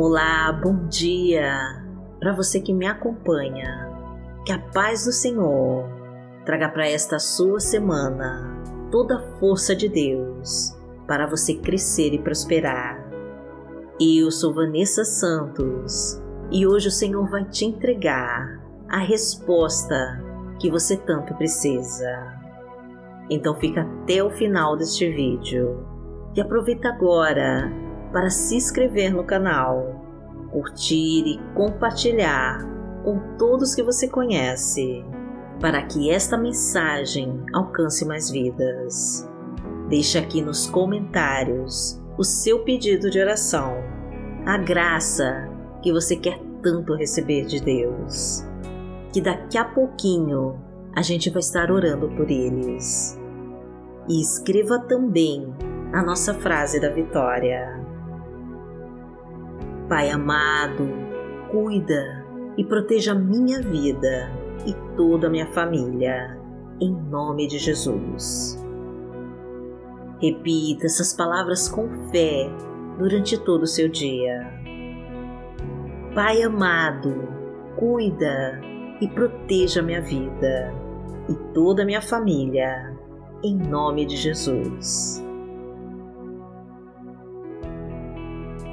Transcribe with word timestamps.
Olá, 0.00 0.52
bom 0.52 0.86
dia 0.86 1.82
para 2.20 2.32
você 2.32 2.60
que 2.60 2.72
me 2.72 2.86
acompanha. 2.86 3.90
Que 4.46 4.52
a 4.52 4.58
paz 4.72 5.06
do 5.06 5.10
Senhor 5.10 5.88
traga 6.44 6.68
para 6.68 6.88
esta 6.88 7.18
sua 7.18 7.58
semana 7.58 8.62
toda 8.92 9.16
a 9.16 9.38
força 9.40 9.74
de 9.74 9.88
Deus 9.88 10.72
para 11.08 11.26
você 11.26 11.54
crescer 11.54 12.14
e 12.14 12.22
prosperar. 12.22 13.10
Eu 14.00 14.30
sou 14.30 14.54
Vanessa 14.54 15.02
Santos 15.04 16.22
e 16.52 16.64
hoje 16.64 16.86
o 16.86 16.92
Senhor 16.92 17.28
vai 17.28 17.44
te 17.46 17.64
entregar 17.64 18.62
a 18.88 18.98
resposta 18.98 20.22
que 20.60 20.70
você 20.70 20.96
tanto 20.96 21.34
precisa. 21.34 22.38
Então 23.28 23.56
fica 23.56 23.80
até 23.80 24.22
o 24.22 24.30
final 24.30 24.76
deste 24.76 25.10
vídeo 25.10 25.84
e 26.36 26.40
aproveita 26.40 26.88
agora 26.88 27.87
para 28.12 28.30
se 28.30 28.56
inscrever 28.56 29.12
no 29.12 29.24
canal, 29.24 30.04
curtir 30.50 31.24
e 31.26 31.40
compartilhar 31.54 32.58
com 33.04 33.36
todos 33.36 33.74
que 33.74 33.82
você 33.82 34.08
conhece, 34.08 35.04
para 35.60 35.82
que 35.82 36.10
esta 36.10 36.36
mensagem 36.36 37.42
alcance 37.52 38.04
mais 38.04 38.30
vidas. 38.30 39.28
Deixe 39.88 40.18
aqui 40.18 40.42
nos 40.42 40.66
comentários 40.66 42.00
o 42.16 42.24
seu 42.24 42.60
pedido 42.60 43.10
de 43.10 43.20
oração, 43.20 43.74
a 44.44 44.58
graça 44.58 45.48
que 45.82 45.92
você 45.92 46.16
quer 46.16 46.38
tanto 46.62 46.94
receber 46.94 47.46
de 47.46 47.60
Deus. 47.60 48.44
Que 49.12 49.20
daqui 49.20 49.56
a 49.56 49.64
pouquinho 49.64 50.60
a 50.94 51.02
gente 51.02 51.30
vai 51.30 51.40
estar 51.40 51.70
orando 51.70 52.08
por 52.10 52.30
eles. 52.30 53.18
E 54.08 54.20
escreva 54.20 54.78
também 54.80 55.54
a 55.92 56.02
nossa 56.02 56.34
frase 56.34 56.80
da 56.80 56.90
vitória. 56.90 57.87
Pai 59.88 60.10
amado, 60.10 60.86
cuida 61.50 62.22
e 62.58 62.64
proteja 62.64 63.14
minha 63.14 63.62
vida 63.62 64.30
e 64.66 64.74
toda 64.94 65.28
a 65.28 65.30
minha 65.30 65.46
família, 65.52 66.38
em 66.78 66.92
nome 66.92 67.46
de 67.46 67.56
Jesus. 67.56 68.62
Repita 70.20 70.84
essas 70.84 71.14
palavras 71.14 71.68
com 71.68 71.88
fé 72.10 72.50
durante 72.98 73.38
todo 73.38 73.62
o 73.62 73.66
seu 73.66 73.88
dia. 73.88 74.52
Pai 76.14 76.42
amado, 76.42 77.26
cuida 77.76 78.60
e 79.00 79.08
proteja 79.08 79.80
minha 79.80 80.02
vida 80.02 80.74
e 81.30 81.34
toda 81.54 81.82
a 81.82 81.86
minha 81.86 82.02
família, 82.02 82.94
em 83.42 83.56
nome 83.56 84.04
de 84.04 84.16
Jesus. 84.16 85.26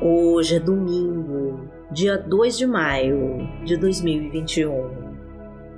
Hoje 0.07 0.57
é 0.57 0.59
domingo, 0.59 1.67
dia 1.89 2.15
2 2.15 2.59
de 2.59 2.67
maio 2.67 3.39
de 3.65 3.75
2021 3.75 5.15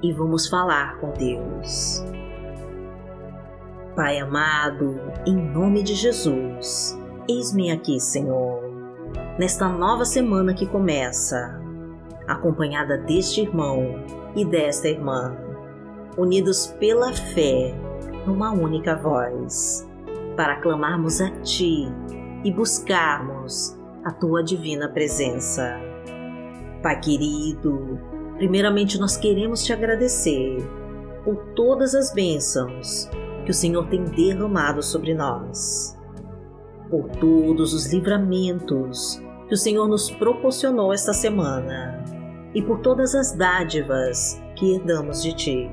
e 0.04 0.12
vamos 0.12 0.50
falar 0.50 0.98
com 0.98 1.14
Deus. 1.14 2.04
Pai 3.96 4.20
amado, 4.20 5.00
em 5.26 5.34
nome 5.34 5.82
de 5.82 5.96
Jesus, 5.96 7.00
eis-me 7.30 7.72
aqui, 7.72 8.02
Senhor, 8.02 8.70
nesta 9.40 9.70
nova 9.70 10.04
semana 10.04 10.54
que 10.54 10.66
começa, 10.66 11.62
acompanhada 12.28 12.98
deste 12.98 13.44
irmão 13.44 14.04
e 14.36 14.44
desta 14.44 14.90
irmã, 14.90 15.38
unidos 16.18 16.68
pela 16.82 17.14
fé 17.14 17.74
numa 18.26 18.52
única 18.52 18.94
voz, 18.94 19.88
para 20.36 20.58
clamarmos 20.58 21.22
a 21.22 21.32
Ti 21.40 21.88
e 22.44 22.52
buscarmos 22.52 23.77
a 24.08 24.12
tua 24.14 24.42
divina 24.42 24.88
presença. 24.88 25.78
Pai 26.82 26.98
querido, 27.02 28.00
primeiramente 28.38 28.98
nós 28.98 29.18
queremos 29.18 29.66
te 29.66 29.74
agradecer 29.74 30.66
por 31.26 31.36
todas 31.58 31.94
as 31.94 32.14
bênçãos 32.14 33.10
que 33.44 33.52
o 33.52 33.54
Senhor 33.54 33.86
tem 33.90 34.06
derramado 34.06 34.82
sobre 34.82 35.14
nós, 35.14 36.00
por 36.90 37.10
todos 37.18 37.74
os 37.74 37.92
livramentos 37.92 39.22
que 39.50 39.54
o 39.54 39.58
Senhor 39.58 39.90
nos 39.90 40.10
proporcionou 40.10 40.94
esta 40.94 41.12
semana 41.12 42.02
e 42.56 42.62
por 42.62 42.80
todas 42.80 43.14
as 43.14 43.34
dádivas 43.34 44.42
que 44.56 44.76
herdamos 44.76 45.22
de 45.22 45.34
Ti. 45.34 45.70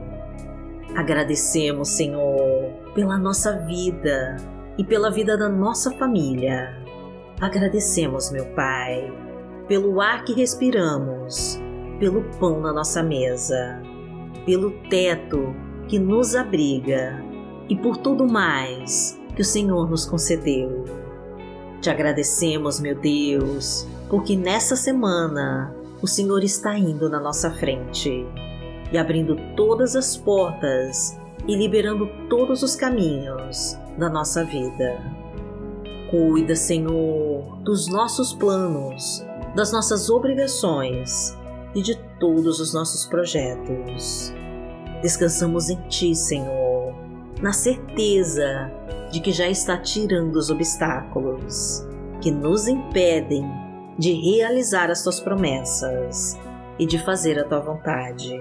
Agradecemos, 0.96 1.88
Senhor, 1.90 2.72
pela 2.96 3.16
nossa 3.16 3.58
vida 3.60 4.34
e 4.76 4.82
pela 4.82 5.08
vida 5.08 5.38
da 5.38 5.48
nossa 5.48 5.92
família 5.92 6.83
Agradecemos, 7.44 8.30
meu 8.30 8.46
Pai, 8.54 9.12
pelo 9.68 10.00
ar 10.00 10.24
que 10.24 10.32
respiramos, 10.32 11.60
pelo 12.00 12.22
pão 12.40 12.58
na 12.58 12.72
nossa 12.72 13.02
mesa, 13.02 13.82
pelo 14.46 14.70
teto 14.88 15.54
que 15.86 15.98
nos 15.98 16.34
abriga 16.34 17.22
e 17.68 17.76
por 17.76 17.98
tudo 17.98 18.26
mais 18.26 19.20
que 19.36 19.42
o 19.42 19.44
Senhor 19.44 19.90
nos 19.90 20.06
concedeu. 20.06 20.86
Te 21.82 21.90
agradecemos, 21.90 22.80
meu 22.80 22.98
Deus, 22.98 23.86
porque 24.08 24.36
nessa 24.36 24.74
semana 24.74 25.76
o 26.00 26.06
Senhor 26.06 26.42
está 26.42 26.78
indo 26.78 27.10
na 27.10 27.20
nossa 27.20 27.50
frente 27.50 28.26
e 28.90 28.96
abrindo 28.96 29.36
todas 29.54 29.94
as 29.94 30.16
portas 30.16 31.14
e 31.46 31.54
liberando 31.54 32.08
todos 32.30 32.62
os 32.62 32.74
caminhos 32.74 33.78
da 33.98 34.08
nossa 34.08 34.42
vida. 34.46 35.13
Cuida, 36.14 36.54
Senhor, 36.54 37.58
dos 37.64 37.88
nossos 37.88 38.32
planos, 38.32 39.26
das 39.56 39.72
nossas 39.72 40.08
obrigações 40.08 41.36
e 41.74 41.82
de 41.82 41.96
todos 42.20 42.60
os 42.60 42.72
nossos 42.72 43.04
projetos. 43.04 44.32
Descansamos 45.02 45.70
em 45.70 45.88
Ti, 45.88 46.14
Senhor, 46.14 46.94
na 47.42 47.52
certeza 47.52 48.70
de 49.10 49.18
que 49.18 49.32
já 49.32 49.48
está 49.48 49.76
tirando 49.76 50.36
os 50.36 50.50
obstáculos 50.50 51.84
que 52.20 52.30
nos 52.30 52.68
impedem 52.68 53.44
de 53.98 54.12
realizar 54.12 54.92
as 54.92 55.02
Tuas 55.02 55.18
promessas 55.18 56.38
e 56.78 56.86
de 56.86 56.96
fazer 57.04 57.40
a 57.40 57.44
Tua 57.44 57.58
vontade. 57.58 58.40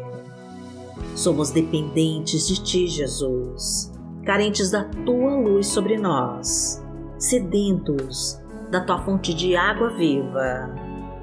Somos 1.16 1.50
dependentes 1.50 2.47
de 2.47 2.63
Ti, 2.63 2.88
Jesus, 2.88 3.91
carentes 4.23 4.69
da 4.69 4.83
Tua 4.83 5.35
luz 5.38 5.66
sobre 5.66 5.97
nós 5.97 6.82
sedentos 7.23 8.38
da 8.69 8.81
tua 8.81 9.00
fonte 9.00 9.34
de 9.34 9.56
água 9.56 9.89
viva, 9.91 10.69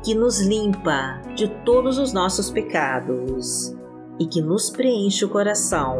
que 0.03 0.15
nos 0.15 0.41
limpa 0.41 1.21
de 1.35 1.47
todos 1.65 1.99
os 1.99 2.13
nossos 2.13 2.51
pecados 2.51 3.77
e 4.19 4.27
que 4.27 4.41
nos 4.41 4.71
preenche 4.71 5.25
o 5.25 5.29
coração 5.29 5.99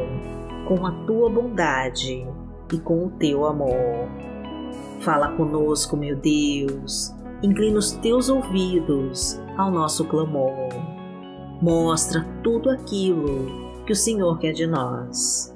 com 0.67 0.87
a 0.87 0.93
tua 1.05 1.29
bondade 1.29 2.27
e 2.73 2.79
com 2.79 3.07
o 3.07 3.11
teu 3.11 3.45
amor. 3.45 4.09
Fala 5.01 5.33
conosco, 5.37 5.97
meu 5.97 6.17
Deus, 6.17 7.15
inclina 7.43 7.79
os 7.79 7.93
teus 7.93 8.31
ouvidos 8.31 9.39
ao 9.59 9.71
nosso 9.71 10.05
clamor. 10.07 10.69
Mostra 11.61 12.27
tudo 12.43 12.71
aquilo 12.71 13.85
que 13.85 13.93
o 13.93 13.97
Senhor 13.97 14.39
quer 14.39 14.53
de 14.53 14.67
nós. 14.67 15.55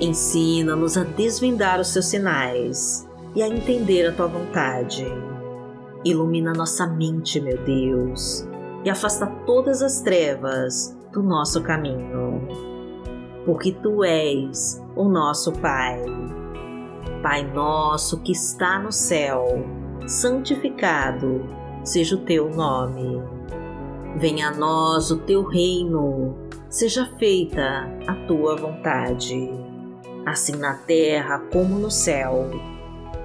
Ensina-nos 0.00 0.98
a 0.98 1.04
desvendar 1.04 1.80
os 1.80 1.88
seus 1.88 2.06
sinais 2.06 3.08
e 3.34 3.42
a 3.42 3.48
entender 3.48 4.06
a 4.06 4.12
tua 4.12 4.26
vontade. 4.26 5.06
Ilumina 6.04 6.52
nossa 6.52 6.86
mente, 6.86 7.40
meu 7.40 7.62
Deus, 7.62 8.48
e 8.84 8.90
afasta 8.90 9.26
todas 9.46 9.82
as 9.82 10.00
trevas 10.00 10.96
do 11.12 11.22
nosso 11.22 11.62
caminho. 11.62 12.48
Porque 13.44 13.72
tu 13.72 14.04
és 14.04 14.82
o 14.96 15.08
nosso 15.08 15.52
Pai. 15.52 16.04
Pai 17.22 17.42
nosso 17.52 18.20
que 18.22 18.32
está 18.32 18.78
no 18.78 18.90
céu, 18.90 19.44
santificado 20.06 21.44
seja 21.84 22.16
o 22.16 22.20
teu 22.20 22.48
nome. 22.50 23.22
Venha 24.16 24.48
a 24.48 24.54
nós 24.54 25.10
o 25.10 25.18
teu 25.18 25.44
reino, 25.44 26.34
seja 26.68 27.06
feita 27.18 27.88
a 28.06 28.14
tua 28.26 28.56
vontade, 28.56 29.50
assim 30.26 30.56
na 30.56 30.74
terra 30.74 31.38
como 31.52 31.78
no 31.78 31.90
céu 31.90 32.48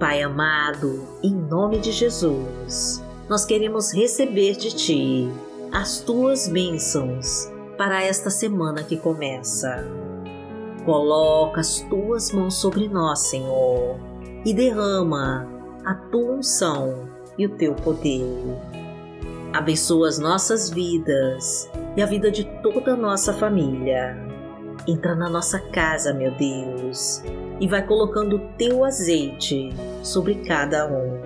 Pai 0.00 0.22
amado, 0.22 1.06
em 1.22 1.34
nome 1.34 1.78
de 1.78 1.92
Jesus, 1.92 3.04
nós 3.28 3.44
queremos 3.44 3.92
receber 3.92 4.56
de 4.56 4.74
Ti 4.74 5.28
as 5.70 6.00
tuas 6.00 6.48
bênçãos 6.48 7.52
para 7.76 8.02
esta 8.02 8.30
semana 8.30 8.82
que 8.82 8.96
começa. 8.96 9.86
Coloca 10.86 11.60
as 11.60 11.80
tuas 11.80 12.32
mãos 12.32 12.54
sobre 12.54 12.88
nós, 12.88 13.18
Senhor, 13.28 14.00
e 14.42 14.54
derrama 14.54 15.46
a 15.84 15.94
tua 15.94 16.32
unção 16.32 17.06
e 17.36 17.44
o 17.44 17.54
teu 17.56 17.74
poder. 17.74 18.24
Abençoa 19.52 20.08
as 20.08 20.18
nossas 20.18 20.70
vidas 20.70 21.70
e 21.94 22.00
a 22.00 22.06
vida 22.06 22.30
de 22.30 22.44
toda 22.62 22.94
a 22.94 22.96
nossa 22.96 23.34
família. 23.34 24.29
Entra 24.90 25.14
na 25.14 25.30
nossa 25.30 25.60
casa, 25.60 26.12
meu 26.12 26.32
Deus, 26.32 27.22
e 27.60 27.68
vai 27.68 27.86
colocando 27.86 28.36
o 28.36 28.48
teu 28.58 28.84
azeite 28.84 29.70
sobre 30.02 30.34
cada 30.44 30.88
um. 30.88 31.20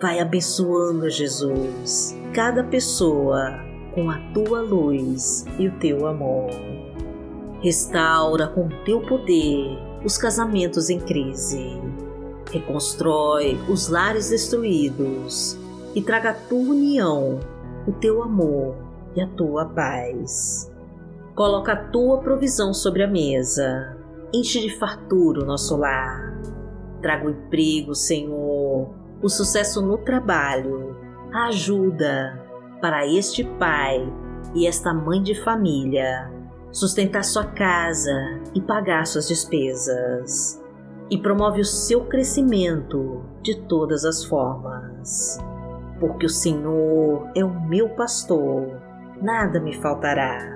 Vai 0.00 0.18
abençoando, 0.18 1.08
Jesus, 1.08 2.18
cada 2.34 2.64
pessoa 2.64 3.60
com 3.94 4.10
a 4.10 4.18
tua 4.34 4.62
luz 4.62 5.44
e 5.60 5.68
o 5.68 5.78
teu 5.78 6.08
amor. 6.08 6.50
Restaura 7.62 8.48
com 8.48 8.66
o 8.66 8.84
teu 8.84 9.00
poder 9.00 9.78
os 10.04 10.18
casamentos 10.18 10.90
em 10.90 10.98
crise. 10.98 11.80
Reconstrói 12.50 13.56
os 13.68 13.88
lares 13.88 14.30
destruídos 14.30 15.56
e 15.94 16.02
traga 16.02 16.30
a 16.30 16.34
tua 16.34 16.58
união, 16.58 17.38
o 17.86 17.92
teu 17.92 18.24
amor 18.24 18.74
e 19.14 19.20
a 19.20 19.26
tua 19.28 19.66
paz. 19.66 20.68
Coloca 21.36 21.74
a 21.74 21.76
tua 21.76 22.18
provisão 22.18 22.72
sobre 22.72 23.02
a 23.02 23.06
mesa. 23.06 23.94
Enche 24.32 24.58
de 24.58 24.74
fartura 24.78 25.42
o 25.42 25.46
nosso 25.46 25.76
lar. 25.76 26.40
Traga 27.02 27.26
o 27.26 27.30
emprego, 27.30 27.94
Senhor, 27.94 28.88
o 29.22 29.28
sucesso 29.28 29.82
no 29.82 29.98
trabalho, 29.98 30.96
a 31.30 31.48
ajuda 31.48 32.42
para 32.80 33.06
este 33.06 33.44
pai 33.44 34.10
e 34.54 34.66
esta 34.66 34.94
mãe 34.94 35.22
de 35.22 35.34
família 35.34 36.32
sustentar 36.72 37.22
sua 37.22 37.44
casa 37.44 38.40
e 38.54 38.60
pagar 38.62 39.06
suas 39.06 39.28
despesas. 39.28 40.58
E 41.10 41.18
promove 41.18 41.60
o 41.60 41.64
seu 41.64 42.06
crescimento 42.06 43.22
de 43.42 43.60
todas 43.62 44.06
as 44.06 44.24
formas. 44.24 45.38
Porque 46.00 46.24
o 46.24 46.30
Senhor 46.30 47.30
é 47.34 47.44
o 47.44 47.68
meu 47.68 47.90
pastor, 47.90 48.80
nada 49.20 49.60
me 49.60 49.74
faltará. 49.74 50.55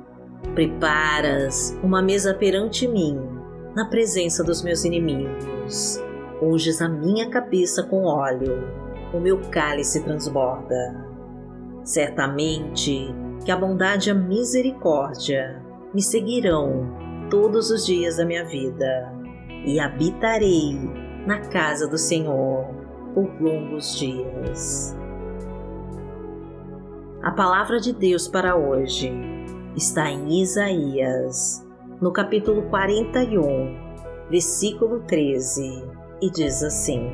Preparas 0.53 1.77
uma 1.83 2.01
mesa 2.01 2.33
perante 2.33 2.87
mim, 2.87 3.19
na 3.75 3.85
presença 3.85 4.43
dos 4.43 4.61
meus 4.63 4.83
inimigos 4.83 6.01
unges 6.41 6.81
a 6.81 6.89
minha 6.89 7.29
cabeça 7.29 7.83
com 7.83 8.03
óleo, 8.03 8.63
o 9.13 9.19
meu 9.19 9.39
cálice 9.51 10.03
transborda. 10.03 11.07
Certamente 11.83 13.13
que 13.45 13.51
a 13.51 13.57
bondade 13.57 14.09
e 14.09 14.11
a 14.11 14.15
misericórdia 14.15 15.61
me 15.93 16.01
seguirão 16.01 17.27
todos 17.29 17.69
os 17.69 17.85
dias 17.85 18.17
da 18.17 18.25
minha 18.25 18.45
vida 18.45 19.13
e 19.65 19.79
habitarei 19.79 20.79
na 21.25 21.39
casa 21.39 21.87
do 21.87 21.97
Senhor 21.97 22.65
por 23.13 23.29
longos 23.39 23.97
dias. 23.97 24.97
A 27.21 27.31
palavra 27.31 27.79
de 27.79 27.93
Deus 27.93 28.27
para 28.27 28.55
hoje 28.55 29.11
está 29.75 30.09
em 30.09 30.41
Isaías, 30.41 31.65
no 32.01 32.11
capítulo 32.11 32.63
41, 32.63 34.27
versículo 34.29 35.01
13 35.01 36.01
e 36.21 36.29
diz 36.29 36.63
assim: 36.63 37.09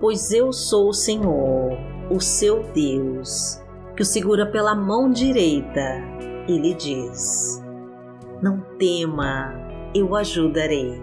Pois 0.00 0.32
eu 0.32 0.52
sou 0.52 0.88
o 0.88 0.94
Senhor, 0.94 1.76
o 2.10 2.20
seu 2.20 2.62
Deus, 2.72 3.62
que 3.96 4.02
o 4.02 4.04
segura 4.04 4.46
pela 4.46 4.74
mão 4.74 5.10
direita 5.10 6.00
e 6.48 6.56
lhe 6.56 6.74
diz: 6.74 7.62
Não 8.40 8.60
tema, 8.78 9.52
eu 9.94 10.10
o 10.10 10.16
ajudarei. 10.16 11.02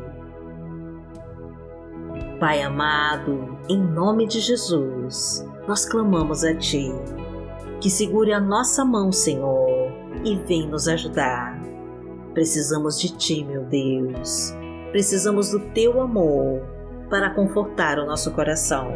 Pai 2.40 2.62
amado, 2.62 3.58
em 3.70 3.80
nome 3.80 4.26
de 4.26 4.40
Jesus, 4.40 5.48
nós 5.68 5.86
clamamos 5.86 6.44
a 6.44 6.56
Ti, 6.56 6.92
que 7.82 7.90
segure 7.90 8.32
a 8.32 8.40
nossa 8.40 8.86
mão, 8.86 9.12
Senhor, 9.12 9.92
e 10.24 10.36
vem 10.48 10.70
nos 10.70 10.88
ajudar. 10.88 11.60
Precisamos 12.34 12.98
de 12.98 13.10
Ti, 13.18 13.44
meu 13.44 13.66
Deus 13.66 14.56
Precisamos 14.92 15.52
do 15.52 15.60
teu 15.72 16.02
amor 16.02 16.62
para 17.10 17.30
confortar 17.34 17.98
o 17.98 18.06
nosso 18.06 18.32
coração. 18.32 18.92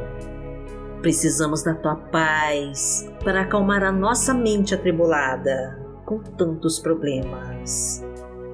Precisamos 1.01 1.63
da 1.63 1.73
tua 1.73 1.95
paz 1.95 3.09
para 3.23 3.41
acalmar 3.41 3.81
a 3.81 3.93
nossa 3.93 4.33
mente 4.33 4.75
atribulada 4.75 5.79
com 6.05 6.19
tantos 6.19 6.79
problemas. 6.79 8.03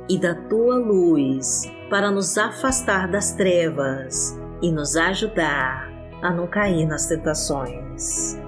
E 0.07 0.19
da 0.19 0.35
tua 0.35 0.77
luz 0.77 1.63
para 1.89 2.11
nos 2.11 2.37
afastar 2.37 3.09
das 3.09 3.33
trevas 3.33 4.37
e 4.61 4.71
nos 4.71 4.95
ajudar 4.95 5.89
a 6.21 6.31
não 6.31 6.45
cair 6.45 6.85
nas 6.85 7.07
tentações. 7.07 8.40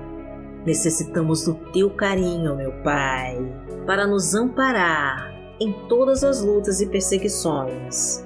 Necessitamos 0.66 1.46
do 1.46 1.56
teu 1.72 1.90
carinho, 1.90 2.56
meu 2.56 2.72
Pai, 2.84 3.38
para 3.86 4.08
nos 4.08 4.34
amparar 4.34 5.34
em 5.60 5.72
todas 5.88 6.24
as 6.24 6.42
lutas 6.42 6.82
e 6.82 6.88
perseguições 6.88 8.24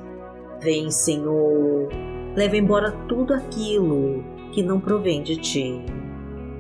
Vem, 0.60 0.90
Senhor, 0.90 1.88
leva 2.36 2.58
embora 2.58 2.92
tudo 3.08 3.34
aquilo 3.34 4.24
que 4.52 4.64
não 4.64 4.80
provém 4.80 5.22
de 5.22 5.38
ti 5.38 5.86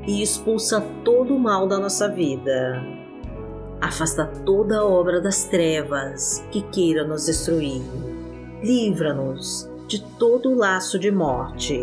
e 0.06 0.22
expulsa 0.22 0.82
todo 1.04 1.36
o 1.36 1.40
mal 1.40 1.68
da 1.68 1.80
nossa 1.80 2.08
vida. 2.08 2.84
Afasta 3.82 4.26
toda 4.46 4.86
obra 4.86 5.20
das 5.20 5.46
trevas 5.46 6.46
que 6.52 6.62
queira 6.62 7.06
nos 7.06 7.26
destruir. 7.26 7.82
Livra-nos 8.64 9.70
de 9.88 10.04
todo 10.18 10.52
o 10.52 10.56
laço 10.56 11.00
de 11.00 11.12
morte, 11.12 11.82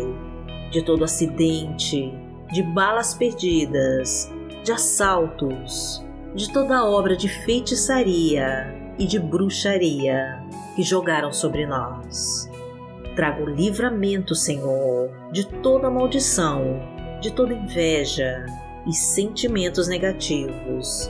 de 0.71 0.83
todo 0.83 1.03
acidente, 1.03 2.13
de 2.51 2.61
balas 2.61 3.13
perdidas, 3.13 4.31
de 4.63 4.71
assaltos, 4.71 6.03
de 6.35 6.51
toda 6.51 6.85
obra 6.85 7.15
de 7.15 7.29
feitiçaria 7.29 8.93
e 8.97 9.05
de 9.05 9.19
bruxaria 9.19 10.43
que 10.75 10.83
jogaram 10.83 11.31
sobre 11.31 11.65
nós. 11.65 12.49
Traga 13.15 13.43
o 13.43 13.49
livramento, 13.49 14.35
Senhor, 14.35 15.09
de 15.31 15.45
toda 15.61 15.89
maldição, 15.89 16.81
de 17.21 17.31
toda 17.31 17.53
inveja 17.53 18.45
e 18.85 18.93
sentimentos 18.93 19.87
negativos. 19.87 21.09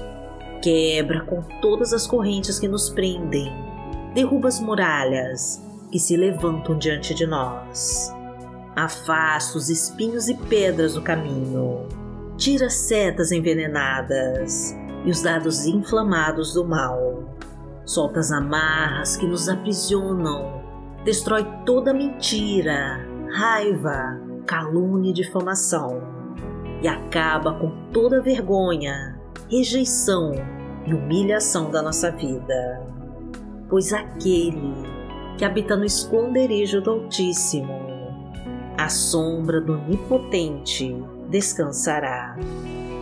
Quebra 0.62 1.26
com 1.26 1.42
todas 1.62 1.94
as 1.94 2.06
correntes 2.08 2.60
que 2.60 2.68
nos 2.68 2.90
prendem, 2.90 3.52
derruba 4.14 4.48
as 4.48 4.60
muralhas 4.60 5.64
que 5.92 6.00
se 6.00 6.16
levantam 6.16 6.78
diante 6.78 7.14
de 7.14 7.26
nós. 7.26 8.15
Afasta 8.76 9.58
os 9.58 9.70
espinhos 9.70 10.28
e 10.28 10.36
pedras 10.36 10.96
do 10.96 11.02
caminho, 11.02 11.88
tira 12.36 12.66
as 12.66 12.74
setas 12.74 13.32
envenenadas 13.32 14.76
e 15.06 15.10
os 15.10 15.22
dados 15.22 15.66
inflamados 15.66 16.54
do 16.54 16.66
mal. 16.66 17.24
Solta 17.86 18.20
as 18.20 18.32
amarras 18.34 19.16
que 19.16 19.26
nos 19.26 19.48
aprisionam, 19.48 20.62
destrói 21.06 21.48
toda 21.66 21.94
mentira, 21.94 23.00
raiva, 23.32 24.20
calúnia 24.46 25.12
e 25.12 25.14
difamação. 25.14 26.02
E 26.82 26.88
acaba 26.88 27.54
com 27.54 27.90
toda 27.94 28.22
vergonha, 28.22 29.18
rejeição 29.50 30.34
e 30.86 30.94
humilhação 30.94 31.72
da 31.72 31.82
nossa 31.82 32.12
vida. 32.12 32.82
Pois 33.70 33.94
aquele 33.94 34.74
que 35.38 35.46
habita 35.46 35.78
no 35.78 35.86
esconderijo 35.86 36.82
do 36.82 36.92
Altíssimo, 36.92 37.85
à 38.78 38.90
sombra 38.90 39.62
do 39.62 39.74
Onipotente, 39.74 40.96
descansará. 41.30 42.38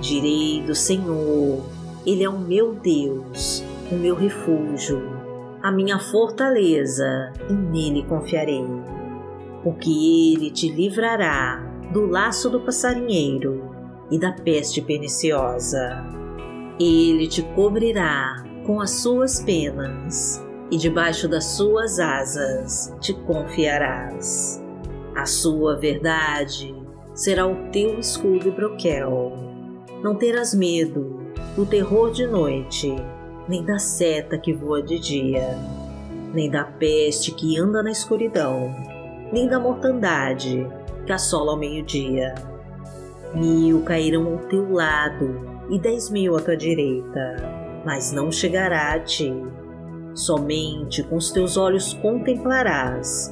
Direi 0.01 0.61
do 0.61 0.75
Senhor, 0.75 1.63
Ele 2.05 2.23
é 2.23 2.29
o 2.29 2.39
meu 2.39 2.73
Deus 2.73 3.63
o 3.93 3.95
meu 3.95 4.15
refúgio, 4.15 5.01
a 5.61 5.71
minha 5.71 5.99
fortaleza, 5.99 7.31
e 7.49 7.53
nele 7.53 8.03
confiarei. 8.03 8.65
Porque 9.63 9.89
ele 10.33 10.51
te 10.51 10.69
livrará 10.69 11.63
do 11.91 12.05
laço 12.05 12.49
do 12.49 12.61
passarinheiro 12.61 13.63
e 14.09 14.17
da 14.17 14.31
peste 14.31 14.81
perniciosa. 14.81 16.03
Ele 16.79 17.27
te 17.27 17.43
cobrirá 17.53 18.43
com 18.65 18.81
as 18.81 18.89
suas 18.89 19.41
penas 19.41 20.43
e 20.71 20.77
debaixo 20.77 21.27
das 21.27 21.45
suas 21.45 21.99
asas 21.99 22.93
te 22.99 23.13
confiarás. 23.13 24.62
A 25.15 25.27
sua 25.27 25.75
verdade 25.75 26.75
será 27.13 27.45
o 27.45 27.69
teu 27.71 27.99
escudo 27.99 28.47
e 28.47 28.51
broquel. 28.51 29.31
Não 30.01 30.15
terás 30.15 30.55
medo 30.55 31.21
do 31.55 31.67
terror 31.67 32.11
de 32.11 32.25
noite, 32.25 32.95
nem 33.47 33.63
da 33.63 33.77
seta 33.77 34.39
que 34.39 34.51
voa 34.51 34.81
de 34.81 34.97
dia, 34.97 35.55
nem 36.33 36.49
da 36.49 36.63
peste 36.63 37.31
que 37.31 37.59
anda 37.59 37.83
na 37.83 37.91
escuridão, 37.91 38.73
nem 39.31 39.47
da 39.47 39.59
mortandade 39.59 40.67
que 41.05 41.11
assola 41.11 41.51
ao 41.51 41.59
meio-dia. 41.59 42.33
Mil 43.35 43.83
cairão 43.83 44.33
ao 44.33 44.39
teu 44.39 44.73
lado 44.73 45.63
e 45.69 45.77
dez 45.77 46.09
mil 46.09 46.35
à 46.35 46.41
tua 46.41 46.57
direita, 46.57 47.35
mas 47.85 48.11
não 48.11 48.31
chegará 48.31 48.93
a 48.93 48.99
ti. 48.99 49.31
Somente 50.15 51.03
com 51.03 51.17
os 51.17 51.31
teus 51.31 51.55
olhos 51.55 51.93
contemplarás 51.93 53.31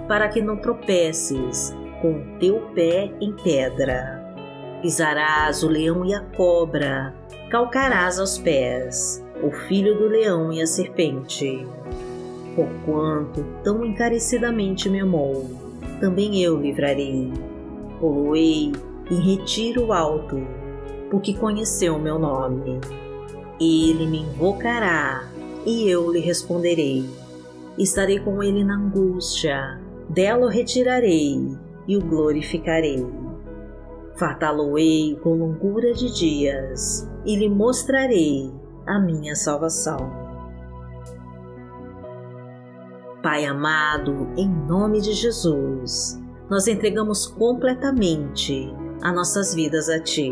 para 0.11 0.27
que 0.27 0.41
não 0.41 0.57
tropeces 0.57 1.73
com 2.01 2.11
o 2.11 2.37
teu 2.37 2.59
pé 2.75 3.13
em 3.21 3.31
pedra. 3.31 4.21
Pisarás 4.81 5.63
o 5.63 5.69
leão 5.69 6.03
e 6.03 6.13
a 6.13 6.19
cobra, 6.19 7.15
calcarás 7.49 8.19
aos 8.19 8.37
pés 8.37 9.25
o 9.41 9.49
filho 9.49 9.97
do 9.97 10.09
leão 10.09 10.51
e 10.51 10.61
a 10.61 10.67
serpente. 10.67 11.65
Porquanto 12.57 13.45
tão 13.63 13.85
encarecidamente 13.85 14.89
me 14.89 14.99
amou, 14.99 15.49
também 16.01 16.43
eu 16.43 16.59
livrarei. 16.59 17.31
Poloei 17.97 18.73
em 19.09 19.15
retiro 19.15 19.93
alto, 19.93 20.45
porque 21.09 21.35
conheceu 21.35 21.97
meu 21.97 22.19
nome. 22.19 22.81
Ele 23.61 24.05
me 24.07 24.23
invocará 24.23 25.31
e 25.65 25.87
eu 25.87 26.11
lhe 26.11 26.19
responderei. 26.19 27.09
Estarei 27.77 28.19
com 28.19 28.43
ele 28.43 28.65
na 28.65 28.75
angústia, 28.75 29.79
dela 30.13 30.45
o 30.45 30.49
retirarei 30.49 31.57
e 31.87 31.97
o 31.97 32.01
glorificarei. 32.01 33.05
Fartá-lo-ei 34.15 35.17
com 35.23 35.33
longura 35.33 35.93
de 35.93 36.13
dias 36.13 37.09
e 37.25 37.35
lhe 37.35 37.49
mostrarei 37.49 38.51
a 38.85 38.99
minha 38.99 39.35
salvação. 39.35 40.11
Pai 43.23 43.45
amado, 43.45 44.29
em 44.35 44.49
nome 44.49 44.99
de 44.99 45.13
Jesus, 45.13 46.19
nós 46.49 46.67
entregamos 46.67 47.27
completamente 47.27 48.73
as 49.01 49.15
nossas 49.15 49.53
vidas 49.53 49.89
a 49.89 49.99
Ti 49.99 50.31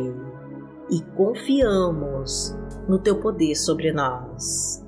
e 0.90 1.02
confiamos 1.16 2.58
no 2.88 3.00
Teu 3.00 3.20
poder 3.20 3.56
sobre 3.56 3.92
nós. 3.92 4.84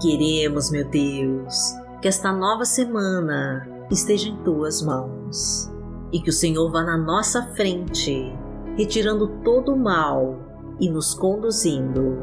Queremos, 0.00 0.70
meu 0.70 0.86
Deus, 0.88 1.72
que 2.02 2.08
esta 2.08 2.32
nova 2.32 2.66
semana 2.66 3.75
esteja 3.90 4.28
em 4.28 4.36
Tuas 4.42 4.82
mãos 4.82 5.70
e 6.12 6.20
que 6.20 6.30
o 6.30 6.32
Senhor 6.32 6.70
vá 6.70 6.82
na 6.82 6.96
nossa 6.96 7.42
frente, 7.54 8.32
retirando 8.76 9.28
todo 9.42 9.72
o 9.72 9.78
mal 9.78 10.36
e 10.80 10.88
nos 10.88 11.14
conduzindo 11.14 12.18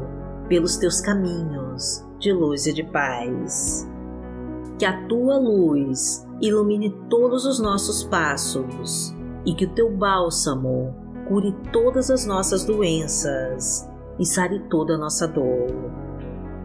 pelos 0.48 0.76
Teus 0.76 1.00
caminhos 1.00 2.04
de 2.18 2.32
luz 2.32 2.66
e 2.66 2.72
de 2.72 2.84
paz. 2.84 3.88
Que 4.78 4.84
a 4.84 5.06
Tua 5.06 5.38
luz 5.38 6.26
ilumine 6.40 6.90
todos 7.08 7.44
os 7.46 7.58
nossos 7.58 8.04
passos 8.04 9.14
e 9.46 9.54
que 9.54 9.64
o 9.66 9.74
Teu 9.74 9.90
bálsamo 9.90 10.94
cure 11.28 11.54
todas 11.72 12.10
as 12.10 12.26
nossas 12.26 12.64
doenças 12.64 13.88
e 14.18 14.26
sare 14.26 14.60
toda 14.68 14.94
a 14.94 14.98
nossa 14.98 15.26
dor 15.26 15.94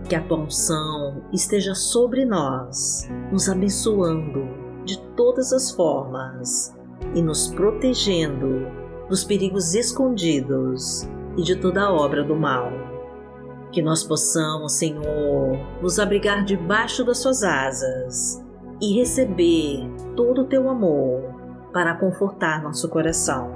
que 0.09 0.15
a 0.15 0.23
tua 0.23 0.39
unção 0.39 1.21
esteja 1.31 1.75
sobre 1.75 2.25
nós, 2.25 3.07
nos 3.31 3.47
abençoando 3.47 4.68
de 4.85 4.99
todas 5.15 5.53
as 5.53 5.71
formas 5.71 6.75
e 7.13 7.21
nos 7.21 7.47
protegendo 7.47 8.67
dos 9.07 9.23
perigos 9.23 9.73
escondidos 9.73 11.09
e 11.37 11.41
de 11.41 11.55
toda 11.55 11.83
a 11.83 11.93
obra 11.93 12.23
do 12.23 12.35
mal. 12.35 12.71
Que 13.71 13.81
nós 13.81 14.03
possamos, 14.03 14.73
Senhor, 14.73 15.57
nos 15.81 15.99
abrigar 15.99 16.43
debaixo 16.43 17.03
das 17.03 17.19
suas 17.19 17.43
asas 17.43 18.43
e 18.81 18.97
receber 18.97 19.87
todo 20.15 20.41
o 20.41 20.45
teu 20.45 20.69
amor 20.69 21.21
para 21.73 21.95
confortar 21.95 22.63
nosso 22.63 22.89
coração. 22.89 23.51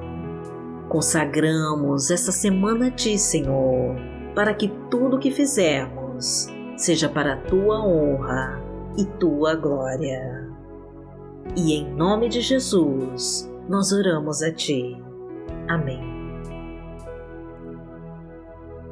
Consagramos 0.89 2.11
essa 2.11 2.31
semana 2.31 2.87
a 2.87 2.91
ti, 2.91 3.17
Senhor, 3.17 3.95
para 4.35 4.53
que 4.53 4.67
tudo 4.91 5.15
o 5.15 5.19
que 5.19 5.31
fizermos 5.31 6.47
seja 6.77 7.09
para 7.09 7.33
a 7.33 7.37
tua 7.37 7.83
honra 7.83 8.61
e 8.97 9.05
tua 9.05 9.55
glória. 9.55 10.42
E 11.55 11.73
em 11.73 11.93
nome 11.93 12.29
de 12.29 12.41
Jesus, 12.41 13.49
nós 13.69 13.91
oramos 13.91 14.41
a 14.41 14.51
Ti. 14.51 14.97
Amém. 15.67 16.01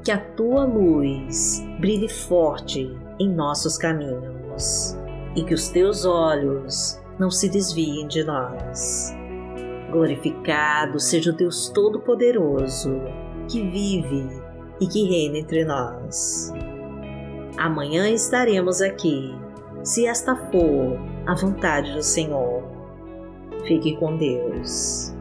Que 0.03 0.12
a 0.12 0.17
Tua 0.17 0.65
luz 0.65 1.63
brilhe 1.79 2.10
forte 2.10 2.96
em 3.20 3.29
nossos 3.29 3.77
caminhos 3.77 4.98
e 5.36 5.43
que 5.43 5.53
os 5.53 5.70
Teus 5.70 6.05
olhos 6.05 7.00
não 7.20 7.29
se 7.29 7.50
desviem 7.50 8.08
de 8.08 8.24
nós. 8.24 9.15
Glorificado 9.91 11.00
seja 11.00 11.31
o 11.31 11.36
Deus 11.36 11.70
Todo-Poderoso, 11.70 13.01
que 13.48 13.62
vive 13.62 14.27
e 14.79 14.88
que 14.88 15.03
reina 15.03 15.38
entre 15.38 15.65
nós. 15.65 16.51
Amanhã 17.58 18.10
estaremos 18.10 18.81
aqui, 18.81 19.36
se 19.84 20.06
esta 20.06 20.36
for 20.36 21.00
a 21.26 21.36
vontade 21.36 21.94
do 21.94 22.04
Senhor. 22.04 22.64
Fique 23.68 23.96
com 23.98 24.18
Deus. 24.18 25.14